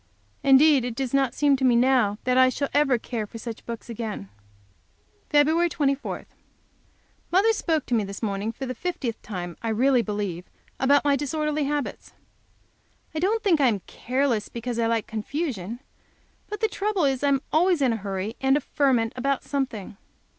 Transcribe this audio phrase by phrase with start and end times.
[0.41, 3.67] Indeed it does not seem to me now that I shall ever care for such
[3.67, 4.29] books again.
[5.29, 5.69] Feb.
[5.69, 6.25] 24.
[7.31, 11.15] Mother spoke to me this morning for the fiftieth time, I really believe, about my
[11.15, 12.13] disorderly habits.
[13.13, 15.79] I don't think I am careless because I like confusion,
[16.49, 19.97] but the trouble is I am always in a hurry and a ferment about something.